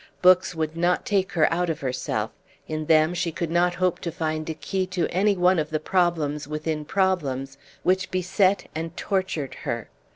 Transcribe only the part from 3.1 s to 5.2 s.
she could not hope to find a key to